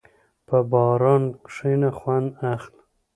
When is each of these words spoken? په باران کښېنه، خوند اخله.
په 0.47 0.57
باران 0.71 1.23
کښېنه، 1.45 1.89
خوند 1.97 2.29
اخله. 2.53 2.81